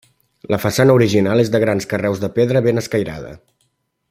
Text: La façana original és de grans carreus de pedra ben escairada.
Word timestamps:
La 0.53 0.57
façana 0.61 0.95
original 0.99 1.43
és 1.43 1.51
de 1.55 1.61
grans 1.65 1.87
carreus 1.93 2.25
de 2.25 2.33
pedra 2.39 2.65
ben 2.69 2.83
escairada. 2.85 3.33